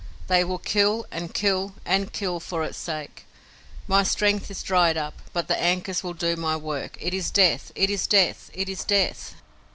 [0.25, 3.27] They will kill, and kill, and kill for its sake!
[3.87, 6.97] My strength is dried up, but the ankus will do my work.
[6.99, 7.71] It is Death!
[7.75, 8.49] It is Death!
[8.55, 9.35] It is Death!"